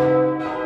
[0.00, 0.59] Música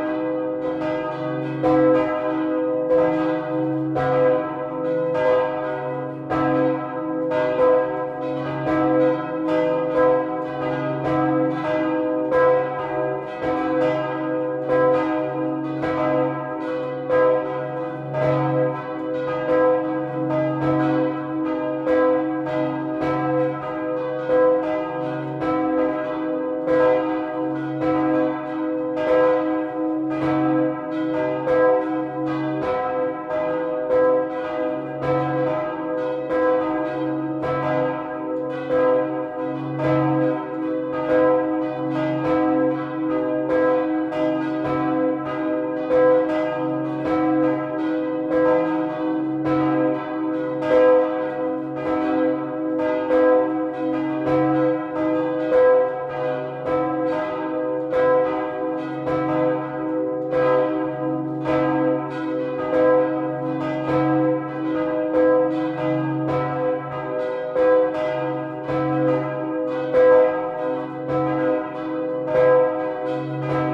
[73.05, 73.74] Música